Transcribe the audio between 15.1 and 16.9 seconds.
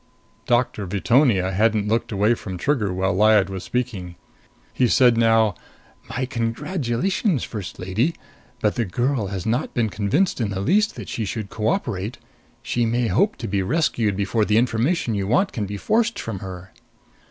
you want can be forced from her."